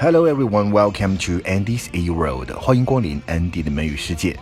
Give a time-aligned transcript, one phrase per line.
[0.00, 2.52] Hello everyone, welcome to Andy's A World。
[2.52, 4.38] 欢迎光临 Andy 的美语世界。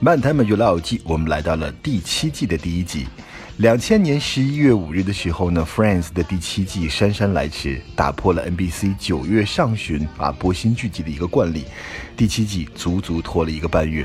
[0.00, 3.06] 漫谈美剧老友记，我们来到了第七季的第一集。
[3.58, 11.66] 两千年十一月五日的时候呢，《Friends》的第七季姗姗来迟，打破了 NBC 九月上旬啊播新剧集的一个惯例。
[12.16, 14.04] 第七季足足拖了一个半月。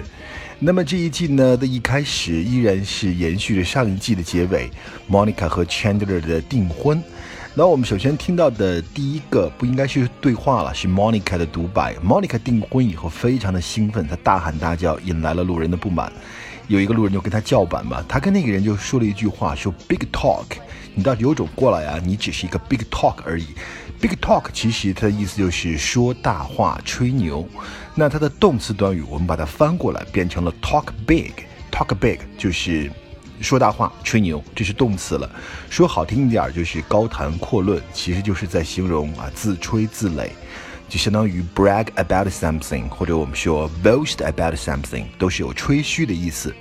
[0.59, 4.70] 那么这一季呢的一开始依然是延续着上一季的结尾
[5.09, 7.02] ，Monica 和 Chandler 的订婚。
[7.54, 11.93] 那我们首先听到的第一个不应该是对话了，是 Monica 的独白。
[11.95, 16.09] Monica 订婚以后非常的兴奋，她大喊大叫，引来了路人的不满。
[16.70, 20.45] 有一个路人就跟他叫板嘛，他跟那个人就说了一句话，说 Big talk，
[20.95, 23.48] 你倒是有种过来啊，你只是一个 big talk 而已。
[23.99, 27.45] Big talk 其实它的意思就是说大话、吹牛。
[27.93, 32.90] 那它的动词短语我们把它翻过来变成了 talk big，talk big 就是
[33.41, 35.30] 说大话、吹牛，这是动词了。
[35.70, 40.30] 说好听一点就是高谈阔论，其实就是在形容啊自吹自擂。
[40.88, 46.54] 就相当于 brag about something，或者我们说 boast about something，都是有吹嘘的意思。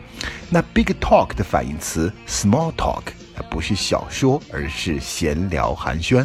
[0.48, 3.02] 那 big talk 的反义词 small talk，
[3.34, 6.24] 它不是小说，而是闲聊寒暄。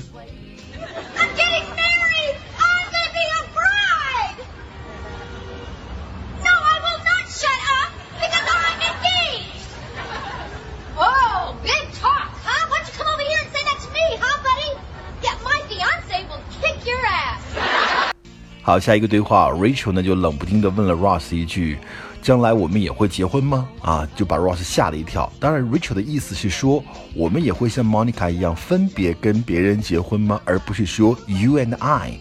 [18.65, 21.77] 好，下一个对话，Rachel 呢就冷不丁的问了 Ross 一句
[22.19, 25.31] ：“将来我们也会结婚吗？”啊，就把 Ross 吓了一跳。
[25.39, 30.41] 当然，Rachel 的意思是说，我们也会像 Monica 一样分别跟别人结婚吗？
[30.45, 32.13] 而不是说 You and I。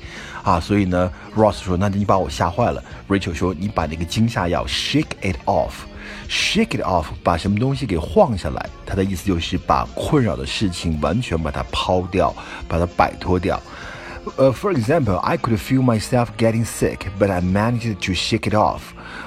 [0.42, 2.84] 啊，所以呢，Ross 说：“那你把我吓坏了。
[3.08, 12.34] ”Rachel 说：“你把那个惊吓药 shake it off，shake it off，把什么东西给晃下来。”他的意思就是把困扰的事情完全把它抛掉，
[12.69, 13.58] 把它摆脱掉。
[14.36, 18.81] 呃，For example, I could feel myself getting sick, but I managed to shake it off.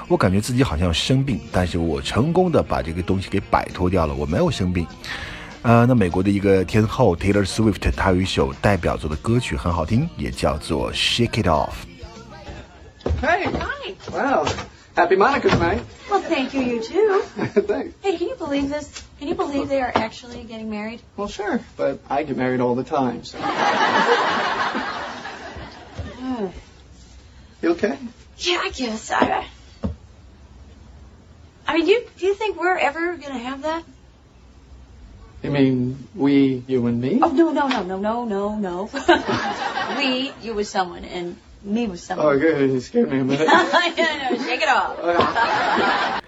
[0.07, 4.85] 我感觉自己好像生病，但是我成功的把这个东西给摆脱掉了，我没有生病。
[5.61, 13.45] 呃，那美国的一个天后 Taylor Swift，她有一首代表作的歌曲很好听，也叫做 Shake It Off。Hey.
[13.45, 13.95] Hi.
[14.11, 14.45] Wow.
[14.95, 15.81] Happy Monica night.
[16.09, 16.61] Well, thank you.
[16.61, 17.23] You too.
[17.61, 17.93] Thanks.
[18.03, 19.03] Hey, can you believe this?
[19.19, 21.01] Can you believe they are actually getting married?
[21.17, 23.23] Well, sure, but I get married all the time.
[23.23, 23.37] So.
[27.78, 27.98] okay?
[28.38, 29.10] Yeah, I guess.
[29.10, 29.46] I.
[31.66, 33.84] I mean, you do you think we're ever gonna have that?
[35.42, 37.20] You mean we, you and me?
[37.22, 38.90] Oh no, no, no, no, no, no, no.
[39.96, 42.26] we, you with someone, and me with someone.
[42.26, 42.70] Oh, good.
[42.70, 43.46] You scared me a minute.
[43.46, 44.98] yeah, no, shake it off.
[44.98, 46.20] Uh-huh.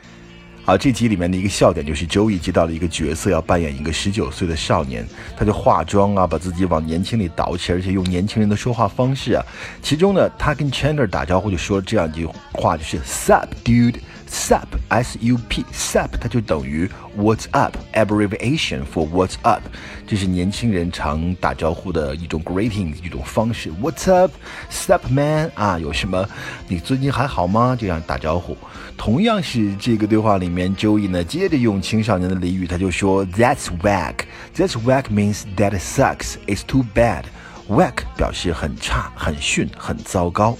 [0.71, 5.05] 啊，这集里面的一个笑点就是周易接到了一个角色，要扮演一个十九岁的少年，
[5.37, 9.45] 他就化妆啊，把自己往年轻里倒起，而且用年轻人的说话方式啊。
[9.83, 13.97] 其中呢，他跟 Chandler 打招呼就说了这样一句话，就是 subdude。
[14.31, 19.63] Sup, S-U-P, sup，它就等于 What's up abbreviation for What's up，
[20.07, 23.73] 这是年轻人常打招呼的一种 greeting 一种方式。
[23.83, 24.31] What's up,
[24.71, 26.29] sup man 啊，有什么？
[26.69, 27.77] 你最近还好吗？
[27.79, 28.57] 这样打招呼。
[28.97, 34.27] 同样是这个对话里面，Joey 呢接着用青少年的俚语，他就说 That's wack.
[34.55, 36.35] That's wack means that sucks.
[36.47, 37.25] It's too bad.
[37.69, 40.57] Wack 表示很差、很逊、很糟糕。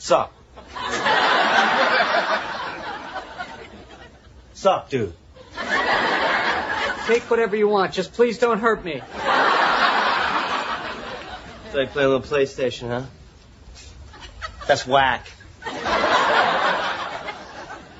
[0.00, 0.28] Sup?
[4.62, 5.12] Sup, dude?
[7.06, 9.00] Take whatever you want, just please don't hurt me.
[11.72, 13.02] So I play a little PlayStation, huh?
[14.68, 15.26] That's whack.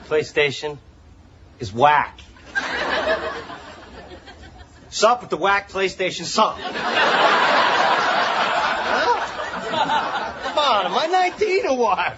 [0.07, 0.79] PlayStation
[1.59, 2.21] is whack.
[4.91, 6.59] Sup with the whack PlayStation sup.
[9.73, 10.43] Huh?
[10.45, 12.17] Come on, am I 19 or what?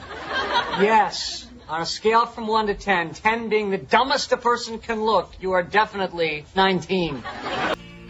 [0.83, 1.34] Yes.
[1.68, 5.28] On a scale from 1 to 10, 10 being the dumbest a person can look,
[5.40, 7.16] you are definitely 19.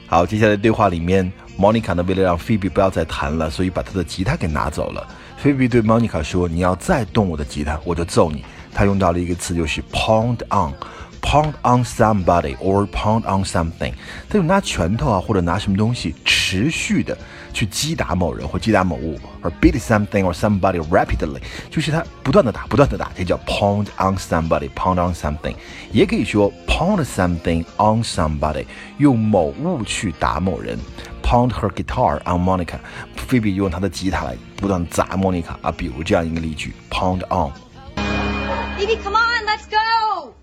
[0.07, 5.07] 好，接下来对话里面，Monica 呢为了让菲比不要再弹了，所以把她的吉他给拿走了。
[5.37, 8.43] 菲比对 Monica 说：“你要再动我的吉他，我就揍你。”
[8.73, 13.91] 他用到了一个词，就是 pound on。pound on somebody or pound on something，
[14.29, 17.15] 他就拿拳头啊或者拿什么东西持续的
[17.53, 25.55] 去击打某人或击打某物，而 beat something or somebody rapidly，就是他不断的打，不断的打，这叫 pound on somebody，pound on something，
[25.91, 28.65] 也可以说 pound something on somebody，
[28.97, 30.79] 用某物去打某人。
[31.21, 32.79] Pound her guitar on Monica，
[33.15, 40.33] 菲比用她的吉他来不断砸莫妮卡啊，比如这样一个例句：pound on。Baby, come on, let's go.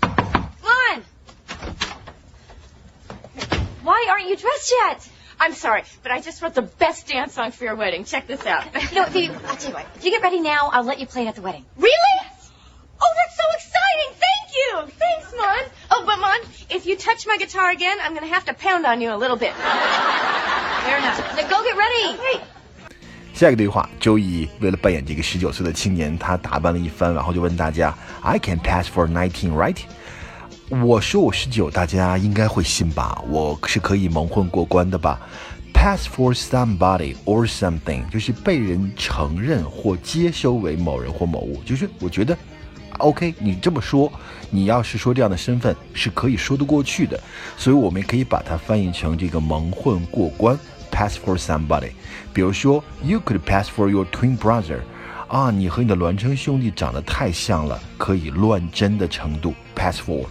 [0.00, 1.02] Come on.
[3.82, 5.00] Why aren't you dressed yet?
[5.40, 8.04] I'm sorry, but I just wrote the best dance song for your wedding.
[8.04, 8.64] Check this out.
[8.94, 9.86] No, Phoebe, I'll tell you what.
[9.96, 11.64] If you get ready now, I'll let you play it at the wedding.
[11.76, 12.16] Really?
[12.98, 14.16] Oh, that's so exciting!
[14.16, 14.70] Thank you!
[14.98, 15.70] Thanks, Mon.
[15.90, 16.40] Oh, but Mon,
[16.70, 19.36] if you touch my guitar again, I'm gonna have to pound on you a little
[19.36, 19.52] bit.
[19.52, 21.18] Fair enough.
[21.36, 22.16] Then go get ready.
[22.16, 22.40] Hey,
[23.34, 29.76] 下一个对话，周易为了扮演这个十九岁的青年，他打扮了一番，然后就问大家：“I can pass for nineteen, right？”
[30.71, 33.21] 我说我十九，大家应该会信吧？
[33.27, 35.19] 我是可以蒙混过关的吧
[35.73, 42.37] ？Pass for somebody or something，就是被人承认或接收为某人或某物，就是我觉得
[42.99, 44.09] OK，你这么说，
[44.49, 47.21] 你要是说这样的身份是可以说得过去的，
[47.57, 50.57] 所以我们也可以把它翻译成这个蒙混过关
[50.89, 51.91] ，pass for somebody。
[52.31, 54.79] 比如说，You could pass for your twin brother，
[55.27, 60.23] 啊，你和你的孪生兄弟长得太像了，可以乱真的程度，pass for。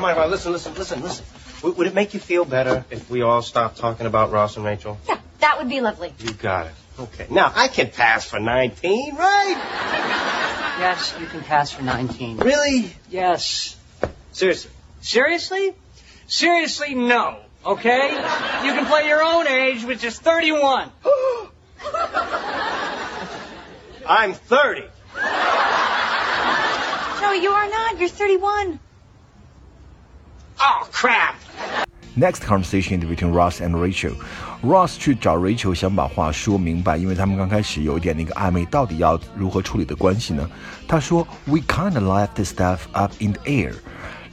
[0.00, 1.24] Monica, Monica, Monica, listen, listen, listen, listen.
[1.62, 4.64] Would, would it make you feel better if we all stopped talking about Ross and
[4.64, 4.98] Rachel?
[5.08, 6.12] Yeah, that would be lovely.
[6.18, 6.72] You got it.
[6.98, 7.26] Okay.
[7.30, 9.56] Now, I can pass for 19, right?
[10.78, 12.38] Yes, you can pass for 19.
[12.38, 12.90] Really?
[13.10, 13.76] Yes.
[14.32, 14.70] Seriously.
[15.00, 15.74] Seriously?
[16.26, 17.38] Seriously, no.
[17.64, 18.10] Okay?
[18.10, 20.90] You can play your own age, which is 31.
[24.06, 24.82] I'm 30.
[27.22, 27.98] No, you are not.
[27.98, 28.78] You're 31.
[30.59, 31.35] Oh, crap.
[32.13, 34.13] Next conversation is between Ross and Rachel.
[34.61, 40.47] Ross 去找 Rachel 想把话说明白，因为他们刚开始有一点那个暧昧，到底要如何处理的关系呢？
[40.87, 43.75] 他说：“We kind of left the stuff up in the air.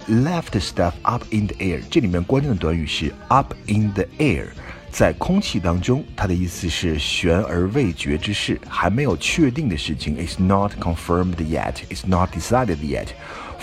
[0.09, 4.49] Left stuff up in the air。”这里面关键的短语是 up in the air，
[4.91, 6.05] 在空气当中。
[6.17, 10.17] 它的意思是悬而未决之事，还没有确定的事情。
[10.17, 11.75] It's not confirmed yet.
[11.89, 13.09] It's not decided yet.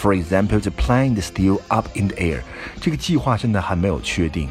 [0.00, 2.40] For example, the plane is still up in the air.
[2.80, 4.48] 这个计划现在还没有确定。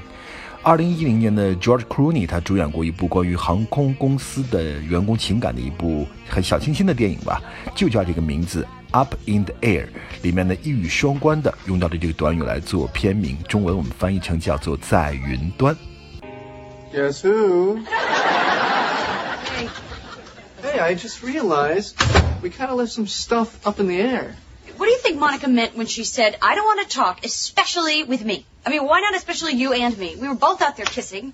[0.62, 7.42] 二零一零年的 George Clooney 他主演过一部关于航空公司的员工情感的一部很小清新的电影吧，
[7.74, 9.88] 就叫这个名字 Up in the Air。
[10.22, 15.76] 里面呢一语双关的用到的这个短语来做片名，中文我们翻译成叫做在云端。
[16.94, 17.80] Guess who?
[20.62, 21.94] Hey, I just realized
[22.44, 24.36] we kind of left some stuff up in the air.
[24.79, 28.05] What do you think Monica meant when she said, I don't want to talk, especially
[28.05, 28.45] with me?
[28.67, 30.17] I mean, why not especially you and me?
[30.17, 31.33] We were both out there kissing.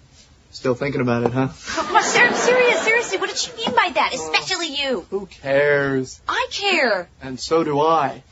[0.53, 1.49] Still thinking about it, huh?
[1.77, 4.13] Come on, ser- serious, seriously, what did she mean by that?
[4.13, 5.07] Especially you.
[5.11, 6.21] Who cares?
[6.29, 7.09] I care.
[7.23, 8.23] And so do I.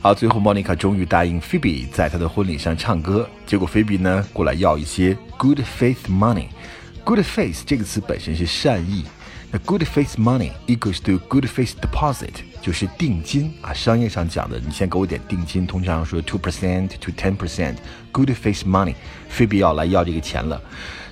[0.00, 9.04] 好，最后 Monica 终于答应 Phoebe 在她的婚礼上唱歌，结果 Phoebe 呢过来要一些 good faith money。good faith 这个词本身是善意，
[9.55, 13.71] 那 good faith money equals to good faith deposit，就是定金啊。
[13.71, 17.75] 商业上讲的，你先给我点定金，通常说 two percent to ten percent
[18.11, 18.95] good faith money，
[19.29, 20.59] 非必要来要这个钱了。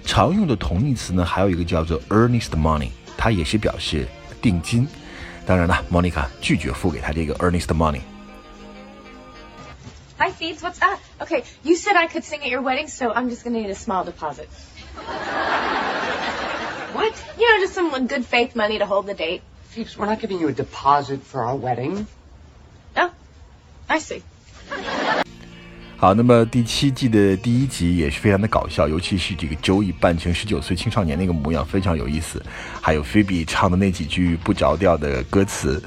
[0.03, 4.07] 常用的同义词呢，还有一个叫做 earnest money，它也是表示
[4.41, 4.87] 定金。
[5.45, 8.01] 当然了，Monica 拒绝付给他这个 earnest money。
[10.17, 10.99] Hi, Pheebs, what's up?
[11.19, 13.75] Okay, you said I could sing at your wedding, so I'm just gonna need a
[13.75, 14.47] small deposit.
[17.01, 17.13] What?
[17.37, 19.41] You know, just some good faith money to hold the date.
[19.69, 22.05] Phoebes, we're not giving you a deposit for our wedding.
[22.95, 23.09] Oh,
[23.87, 24.21] I see.
[25.97, 32.43] 好，那么第七季的第一集也是非常的搞笑，尤其是这个周易扮成十九岁青少年那个模样非常有意思，
[32.81, 35.81] 还有菲比唱的那几句不着调的歌词。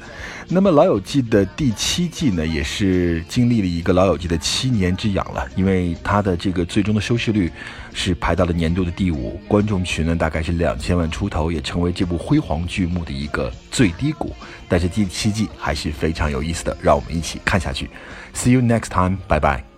[0.47, 7.51] 那么《老友记》的第七季呢，也是经历了一个《老友记》的七年之痒了，因为它的这个最终的收视率
[7.93, 14.33] 是排到了年度的第五，观众群呢大概是两千万出头，也成为这部辉煌剧目的一个最低谷。
[14.69, 17.89] 但是第七季还是非常有意思的，让我们一起看下去。
[18.33, 19.74] See you next time，拜拜。